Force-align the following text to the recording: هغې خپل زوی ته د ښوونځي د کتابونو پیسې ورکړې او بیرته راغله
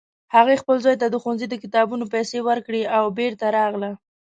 هغې 0.35 0.55
خپل 0.61 0.75
زوی 0.83 0.95
ته 1.01 1.07
د 1.09 1.15
ښوونځي 1.23 1.47
د 1.49 1.55
کتابونو 1.63 2.03
پیسې 2.13 2.37
ورکړې 2.47 2.81
او 2.97 3.03
بیرته 3.17 3.45
راغله 3.57 3.91